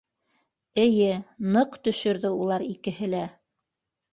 [0.83, 1.09] Эйе,
[1.57, 3.25] ныҡ төшөрҙө улар икеһе лә.